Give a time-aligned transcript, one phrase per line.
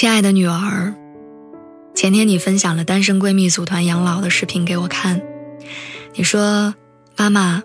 [0.00, 0.94] 亲爱的女儿，
[1.94, 5.20] 前天你分享了单身闺蜜组团养老的视频给我看，
[6.14, 6.74] 你说
[7.18, 7.62] ：“妈妈，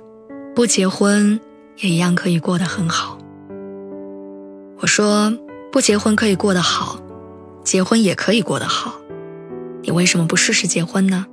[0.53, 1.39] 不结婚
[1.77, 3.17] 也一样可以过得很好。”
[4.81, 5.31] 我说
[5.71, 6.99] ：“不结婚可以过得好，
[7.63, 8.95] 结婚也可以过得好，
[9.81, 11.25] 你为什么不试试结婚呢？”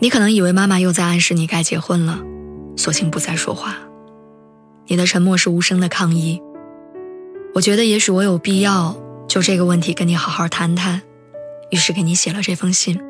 [0.00, 2.20] 你可能以为妈妈又在暗示你该结婚了，
[2.76, 3.78] 索性不再说话。
[4.88, 6.42] 你的沉默是无声的抗议。
[7.52, 8.96] 我觉得也许我有必要
[9.28, 11.02] 就这个问题跟你好好谈谈，
[11.70, 13.00] 于是给你写了这封信。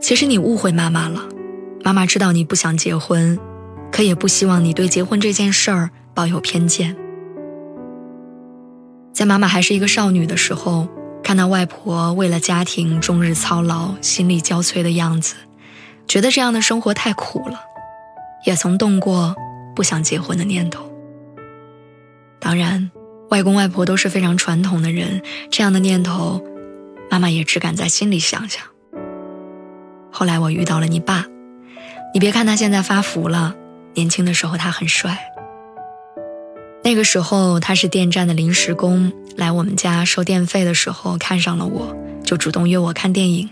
[0.00, 1.28] 其实你误会妈妈了，
[1.84, 3.38] 妈妈知道你不想结婚，
[3.92, 6.96] 可也不希望你对结婚这件事儿抱有偏见。
[9.12, 10.88] 在妈妈还是一个少女的时候，
[11.22, 15.34] 看到外婆为了家庭终日操劳、心力交瘁的样子，
[16.08, 17.60] 觉得这样的生活太苦了，
[18.46, 19.36] 也曾动过
[19.76, 20.91] 不想结婚的念头。
[22.52, 22.90] 当然，
[23.30, 26.44] 外公外婆都是非常传统的人，这样的念头，
[27.10, 28.62] 妈妈也只敢在心里想想。
[30.10, 31.24] 后来我遇到了你爸，
[32.12, 33.54] 你别看他现在发福了，
[33.94, 35.18] 年轻的时候他很帅。
[36.84, 43.48] 那个时候他是电站的临时工，来我们家收电费的时候看上了我，就主动约我看电影，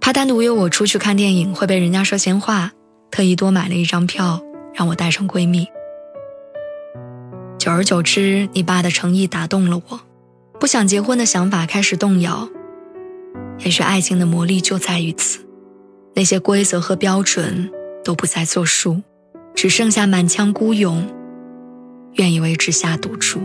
[0.00, 2.72] 怕单独约我出去看电影会被人家说闲话，
[3.12, 4.42] 特意多买了一张票
[4.74, 5.68] 让我带上闺蜜。
[7.60, 10.00] 久而久之，你爸的诚意打动了我，
[10.58, 12.48] 不想结婚的想法开始动摇。
[13.58, 15.40] 也许爱情的魔力就在于此，
[16.14, 17.70] 那些规则和标准
[18.02, 19.02] 都不再作数，
[19.54, 21.06] 只剩下满腔孤勇，
[22.14, 23.38] 愿意为之下赌注。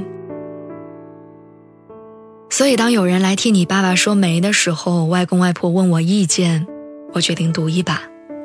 [2.50, 6.66] 所以，当有人来替你爸爸说媒的时候，外公外婆问我意见，
[7.12, 8.02] 我决定赌一把，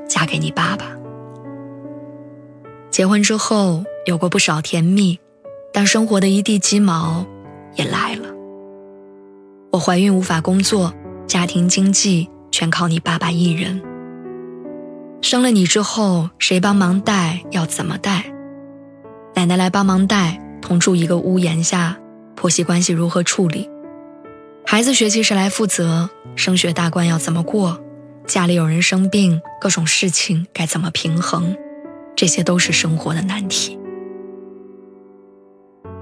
[0.08, 0.86] 嫁给你爸爸。
[2.90, 5.20] 结婚之后，有过不少甜蜜。
[5.72, 7.26] 但生活的一地鸡毛
[7.76, 8.28] 也来了。
[9.72, 10.92] 我怀孕无法工作，
[11.26, 13.80] 家庭经济全靠你爸爸一人。
[15.22, 17.42] 生了你之后，谁帮忙带？
[17.50, 18.32] 要怎么带？
[19.34, 21.98] 奶奶来帮忙带，同住一个屋檐下，
[22.34, 23.70] 婆媳关系如何处理？
[24.66, 26.10] 孩子学习谁来负责？
[26.36, 27.80] 升学大关要怎么过？
[28.26, 31.56] 家里有人生病，各种事情该怎么平衡？
[32.14, 33.78] 这些都是生活的难题。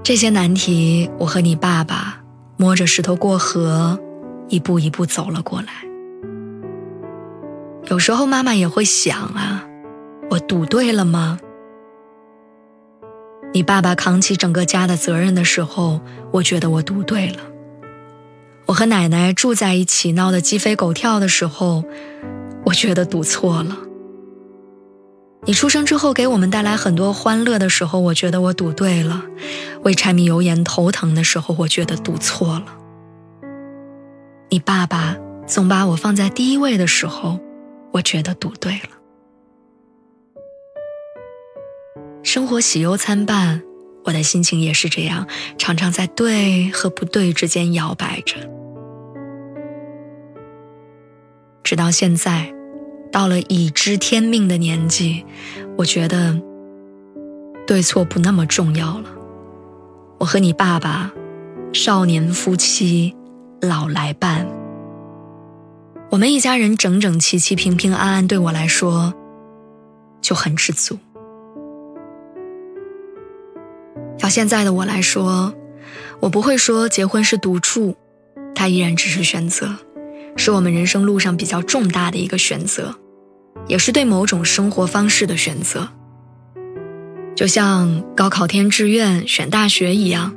[0.09, 2.19] 这些难题，我和你爸爸
[2.57, 4.01] 摸着石头过河，
[4.49, 5.69] 一步一步走了过来。
[7.91, 9.67] 有时候妈妈也会想啊，
[10.31, 11.39] 我赌对了吗？
[13.53, 16.01] 你爸爸扛起整个家的责任的时候，
[16.33, 17.41] 我觉得我赌对了。
[18.65, 21.85] 我和奶奶住在一起闹得鸡飞狗跳的时候，
[22.65, 23.77] 我觉得赌错了。
[25.45, 29.23] 你出生之后给我们带来很多欢乐的时候，我觉得我赌对了；
[29.83, 32.67] 为柴米油盐头疼的时候，我觉得赌错了。
[34.51, 35.17] 你爸爸
[35.47, 37.39] 总把我放在第一位的时候，
[37.93, 38.91] 我觉得赌对了。
[42.23, 43.63] 生活喜忧参半，
[44.05, 48.37] 我的心情也是这样，常常在对和不对之间摇摆着，
[51.65, 52.58] 直到现在。
[53.11, 55.25] 到了已知天命的年纪，
[55.77, 56.41] 我觉得
[57.67, 59.11] 对错不那么重要了。
[60.19, 61.13] 我和你爸爸，
[61.73, 63.15] 少年夫妻
[63.61, 64.47] 老来伴，
[66.11, 69.15] 我们一家人整整齐齐、平平安安，对我来说
[70.21, 70.99] 就很知足。
[74.21, 75.55] 要现在的我来说，
[76.21, 77.97] 我不会说结婚是赌注，
[78.55, 79.75] 它依然只是选择。
[80.39, 82.95] 是我们人生路上比较重大的一个选择，
[83.67, 85.89] 也是对某种生活方式的选择。
[87.35, 90.35] 就像高考填志愿、选大学一样，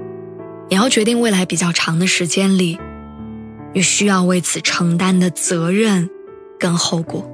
[0.69, 2.80] 你要决定未来比较长的时间里，
[3.74, 6.09] 你需要为此承担的责任
[6.59, 7.30] 跟后果。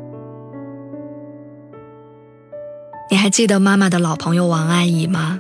[3.10, 5.40] 你还记得妈妈的老朋友王阿姨吗？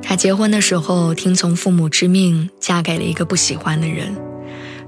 [0.00, 4.14] 她结婚的时候听从父母之命，嫁给了一个不喜欢的人。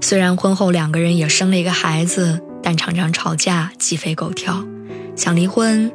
[0.03, 4.61] 虽然婚后两个人也生了一个孩子，但常常吵架，鸡飞狗跳，
[5.15, 5.89] 想离婚，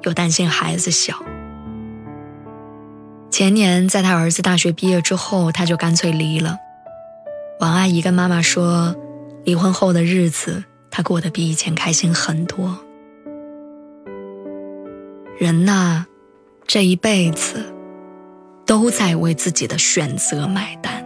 [0.00, 1.22] 又担心孩子小。
[3.30, 6.56] 前年在他儿子大学毕业之后，他就干脆离了。
[7.60, 8.96] 王阿姨跟妈妈说，
[9.44, 12.78] 离婚后的日子，他过得比以前开心很多。
[15.38, 16.06] 人呐，
[16.66, 17.74] 这一辈子
[18.64, 20.99] 都在为自己的选择买单。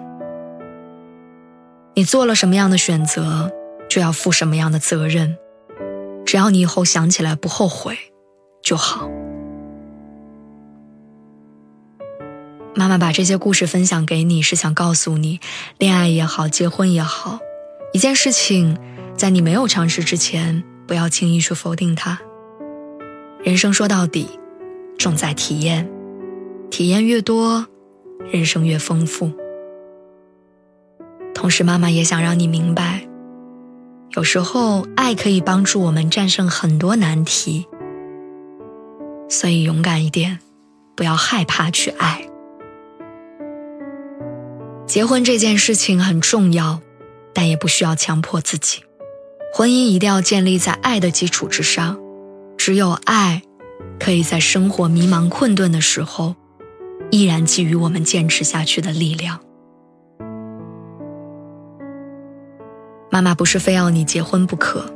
[1.97, 3.53] 你做了什么样的选择，
[3.89, 5.37] 就要负什么样的责任。
[6.27, 7.97] 只要你以后想起来不后悔，
[8.63, 9.09] 就好。
[12.75, 15.39] 妈妈把这些故事分享给你，是想告诉你，
[15.79, 17.39] 恋爱也好，结婚也好，
[17.93, 18.77] 一件事情，
[19.17, 22.19] 在你没有尝试之前，不要轻易去否定它。
[23.45, 24.29] 人生说到底，
[24.99, 25.89] 重在体验，
[26.73, 27.65] 体验越多，
[28.33, 29.31] 人生越丰富。
[31.45, 33.07] 同时，妈妈也想让你明白，
[34.17, 37.67] 有时候爱可以帮助我们战胜很多难题，
[39.29, 40.39] 所以勇敢一点，
[40.97, 42.27] 不要害怕去爱。
[44.87, 46.81] 结婚这件事情很重要，
[47.35, 48.83] 但也不需要强迫自己。
[49.53, 51.99] 婚姻一定要建立在爱的基础之上，
[52.57, 53.43] 只有爱，
[54.01, 56.37] 可以在生活迷茫困顿的时候，
[57.11, 59.41] 依然给予我们坚持下去的力量。
[63.15, 64.93] 妈妈不是非要你结婚不可，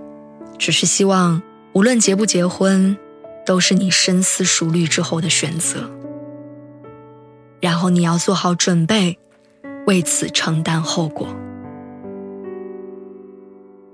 [0.59, 1.41] 只是希望
[1.73, 2.99] 无论结不结婚，
[3.47, 5.89] 都是你深思熟虑之后的选择。
[7.61, 9.17] 然后你要做好准备。
[9.87, 11.29] 为此承担后果。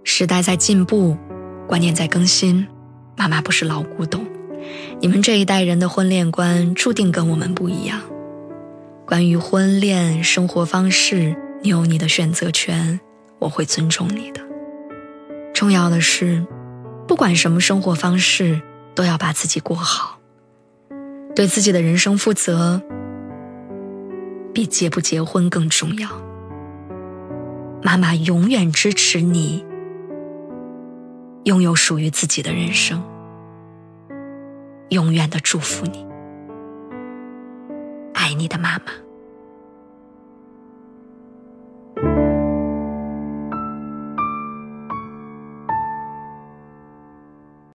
[0.05, 1.19] 时代在进步，
[1.69, 2.67] 观念在更新。
[3.19, 4.27] 妈妈不是老古董，
[5.01, 8.01] 你们这一代人的婚恋观注定跟我们不一样。
[9.05, 12.99] 关于婚恋生活方式，你有你的选择权，
[13.39, 14.41] 我会尊重你的。
[15.53, 16.47] 重要的是，
[17.07, 18.61] 不管什么生活方式，
[18.95, 20.19] 都要把自己过好，
[21.35, 22.83] 对自己的人生负责。
[24.53, 26.09] 比结不结婚更重要。
[27.83, 29.67] 妈妈永远支持你
[31.43, 33.03] 拥有属于自己的人生，
[34.91, 36.07] 永远的祝福你。
[38.15, 39.04] 爱你的妈妈。